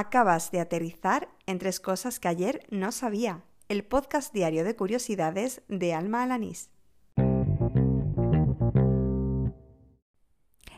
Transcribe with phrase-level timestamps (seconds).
[0.00, 3.42] Acabas de aterrizar en tres cosas que ayer no sabía.
[3.68, 6.70] El podcast diario de curiosidades de Alma Alanís.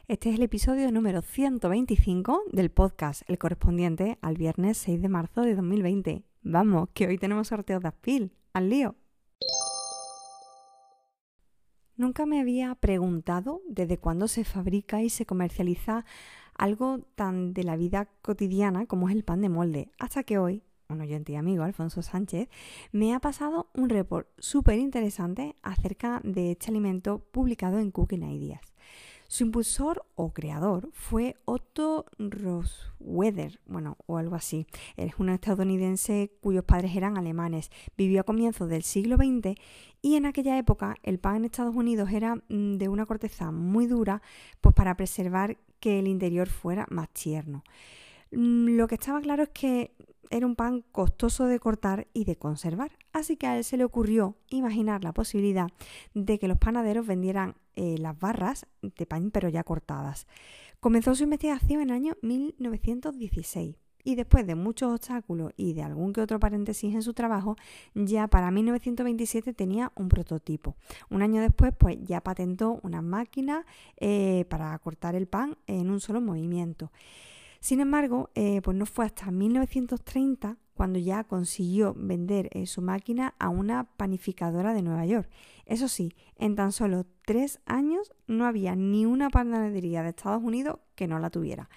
[0.08, 5.42] Este es el episodio número 125 del podcast, el correspondiente al viernes 6 de marzo
[5.42, 6.24] de 2020.
[6.40, 8.32] Vamos, que hoy tenemos sorteo de Aspil.
[8.54, 8.96] ¡Al lío!
[12.00, 16.06] Nunca me había preguntado desde cuándo se fabrica y se comercializa
[16.54, 20.62] algo tan de la vida cotidiana como es el pan de molde, hasta que hoy
[20.88, 22.48] un oyente y amigo, Alfonso Sánchez,
[22.90, 28.62] me ha pasado un report súper interesante acerca de este alimento publicado en Cooking Ideas.
[29.30, 34.66] Su impulsor o creador fue Otto Rosweather, bueno, o algo así.
[34.96, 37.70] Es un estadounidense cuyos padres eran alemanes.
[37.96, 39.54] Vivió a comienzos del siglo XX
[40.02, 43.86] y en aquella época el pan en Estados Unidos era mm, de una corteza muy
[43.86, 44.20] dura,
[44.60, 47.62] pues para preservar que el interior fuera más tierno.
[48.32, 49.94] Mm, lo que estaba claro es que
[50.30, 53.84] era un pan costoso de cortar y de conservar, así que a él se le
[53.84, 55.68] ocurrió imaginar la posibilidad
[56.14, 60.28] de que los panaderos vendieran eh, las barras de pan pero ya cortadas.
[60.78, 66.12] Comenzó su investigación en el año 1916 y después de muchos obstáculos y de algún
[66.12, 67.56] que otro paréntesis en su trabajo,
[67.94, 70.76] ya para 1927 tenía un prototipo.
[71.10, 73.66] Un año después, pues ya patentó una máquina
[73.98, 76.90] eh, para cortar el pan en un solo movimiento.
[77.60, 83.34] Sin embargo, eh, pues no fue hasta 1930 cuando ya consiguió vender eh, su máquina
[83.38, 85.28] a una panificadora de Nueva York.
[85.66, 90.80] Eso sí, en tan solo tres años no había ni una panadería de Estados Unidos
[90.96, 91.70] que no la tuviera.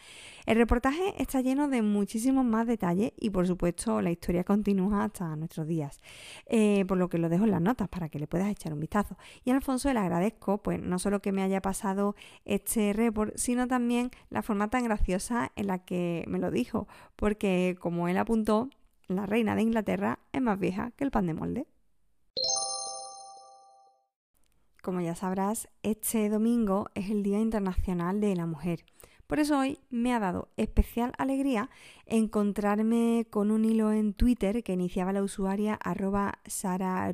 [0.47, 5.35] El reportaje está lleno de muchísimos más detalles y por supuesto la historia continúa hasta
[5.35, 6.01] nuestros días,
[6.47, 8.79] eh, por lo que lo dejo en las notas para que le puedas echar un
[8.79, 9.15] vistazo.
[9.45, 12.15] Y a Alfonso le agradezco, pues no solo que me haya pasado
[12.45, 17.77] este report, sino también la forma tan graciosa en la que me lo dijo, porque
[17.79, 18.71] como él apuntó,
[19.07, 21.67] la reina de Inglaterra es más vieja que el pan de molde.
[24.83, 28.83] Como ya sabrás, este domingo es el Día Internacional de la Mujer.
[29.27, 31.69] Por eso hoy me ha dado especial alegría
[32.05, 37.09] encontrarme con un hilo en Twitter que iniciaba la usuaria arroba Sara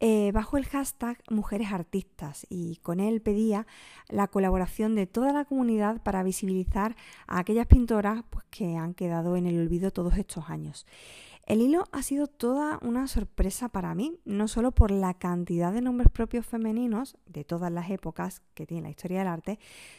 [0.00, 3.68] eh, bajo el hashtag Mujeres Artistas y con él pedía
[4.08, 6.96] la colaboración de toda la comunidad para visibilizar
[7.28, 10.86] a aquellas pintoras pues, que han quedado en el olvido todos estos años.
[11.48, 15.80] El hilo ha sido toda una sorpresa para mí, no solo por la cantidad de
[15.80, 19.58] nombres propios femeninos de todas las épocas que tiene la historia del arte,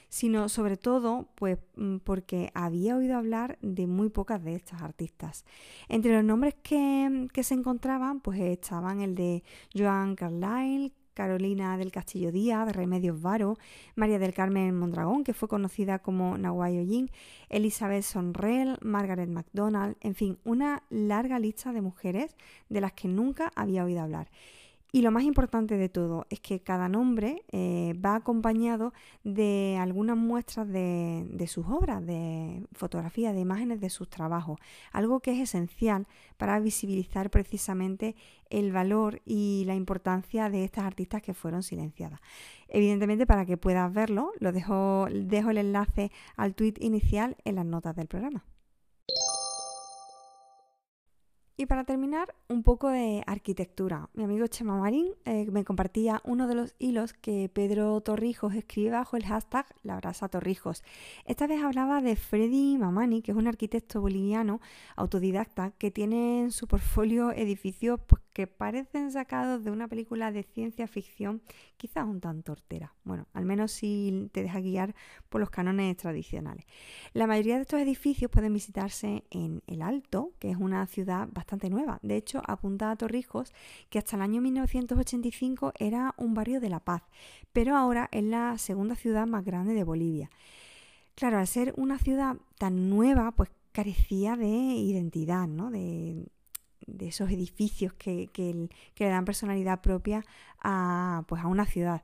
[0.09, 5.43] sino sobre todo pues mm, porque había oído hablar de muy pocas de estas artistas.
[5.87, 9.43] Entre los nombres que, se encontraban pues estaban el de
[9.75, 13.57] Joan Carlyle, Carolina del Castillo Díaz, Remedios Varo,
[13.93, 17.11] María del Carmen Mondragón, que fue conocida como Nahuay Ollín,
[17.49, 22.37] Elizabeth Sonrell, Margaret MacDonald, en fin, una larga lista de mujeres
[22.69, 24.29] de las que nunca había oído hablar.
[24.91, 28.91] Y lo más importante de todo es que cada nombre eh, va acompañado
[29.23, 34.59] de algunas muestras de, sus obras, de fotografías, de imágenes de sus trabajos,
[34.91, 36.07] algo que es esencial
[36.37, 38.15] para visibilizar precisamente
[38.49, 42.19] el valor y la importancia de estas artistas que fueron silenciadas.
[42.67, 47.65] Evidentemente, para que puedas verlo, lo dejo, dejo el enlace al tweet inicial en las
[47.65, 48.43] notas del programa.
[51.59, 54.09] Y para terminar, un poco de arquitectura.
[54.13, 58.91] Mi amigo Chema Marín eh, me compartía uno de los hilos que Pedro Torrijos escribe
[58.91, 60.85] bajo el hashtag La Brasa Torrijos.
[61.25, 64.61] Esta vez hablaba de Freddy Mamani, que es un arquitecto boliviano
[64.95, 70.43] autodidacta que tiene en su portfolio edificios pues, que parecen sacados de una película de
[70.43, 71.41] ciencia ficción,
[71.77, 72.93] quizás un tanto hortera.
[73.03, 74.95] Bueno, al menos si te deja guiar
[75.29, 76.65] por los cánones tradicionales.
[77.13, 81.69] La mayoría de estos edificios pueden visitarse en El Alto, que es una ciudad bastante
[81.69, 81.99] nueva.
[82.01, 83.53] De hecho, apunta a Torrijos
[83.89, 87.03] que hasta el año 1985 era un barrio de La Paz,
[87.51, 90.29] pero ahora es la segunda ciudad más grande de Bolivia.
[91.15, 95.69] Claro, al ser una ciudad tan nueva, pues carecía de identidad, ¿no?
[95.69, 96.27] De,
[96.97, 98.29] de esos edificios que,
[98.97, 100.25] le dan personalidad propia
[100.59, 102.01] a, pues, a una ciudad.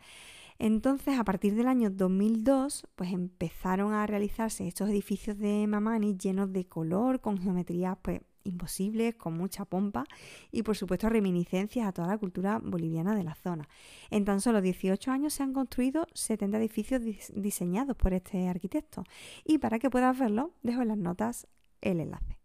[0.57, 6.53] Entonces, a partir del año 2002, pues empezaron a realizarse estos edificios de Mamani llenos
[6.53, 10.05] de color, con geometrías pues imposibles, con mucha pompa
[10.51, 13.67] y por supuesto reminiscencias a toda la cultura boliviana de la zona.
[14.09, 17.01] En tan solo 18 años se han construido 70 edificios
[17.33, 19.03] diseñados por este arquitecto
[19.43, 21.47] y para que puedas verlo, dejo en las notas
[21.81, 22.44] el enlace.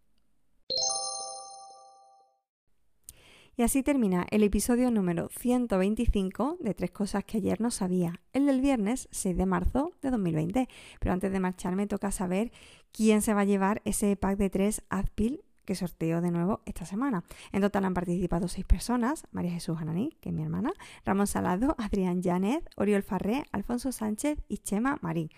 [3.61, 8.47] Y así termina el episodio número 125 de Tres Cosas que ayer no sabía, el
[8.47, 10.67] del viernes 6 de marzo de 2020.
[10.99, 12.51] Pero antes de marcharme toca saber
[12.91, 16.87] quién se va a llevar ese pack de tres Adpil que sorteo de nuevo esta
[16.87, 17.23] semana.
[17.51, 20.73] En total han participado seis personas, María Jesús Ananí, que es mi hermana,
[21.05, 25.29] Ramón Salado, Adrián Janet, Oriol Farré, Alfonso Sánchez y Chema Marín.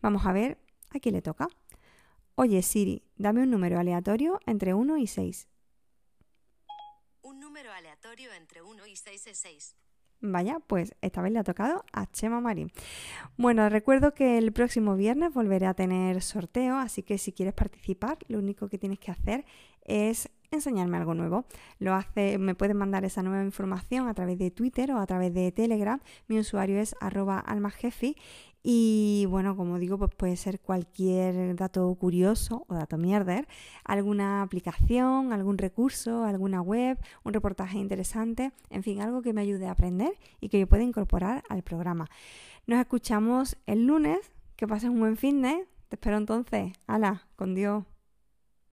[0.00, 0.56] Vamos a ver
[0.94, 1.48] a quién le toca.
[2.36, 5.48] Oye Siri, dame un número aleatorio entre 1 y 6.
[7.52, 9.76] Número aleatorio entre 1 y 6 es 6.
[10.22, 12.72] Vaya, pues esta vez le ha tocado a Chema Marín.
[13.36, 18.16] Bueno, recuerdo que el próximo viernes volveré a tener sorteo, así que si quieres participar,
[18.28, 19.44] lo único que tienes que hacer
[19.84, 21.44] es enseñarme algo nuevo.
[21.78, 25.34] Lo hace, me puedes mandar esa nueva información a través de Twitter o a través
[25.34, 26.00] de Telegram.
[26.28, 28.16] Mi usuario es arroba almajefi
[28.62, 33.48] y bueno, como digo, pues puede ser cualquier dato curioso o dato mierder,
[33.84, 39.66] alguna aplicación, algún recurso, alguna web, un reportaje interesante, en fin, algo que me ayude
[39.66, 42.08] a aprender y que yo pueda incorporar al programa.
[42.66, 45.66] Nos escuchamos el lunes, que pases un buen fin de.
[45.88, 46.72] Te espero entonces.
[46.86, 47.91] Hala, con Dios.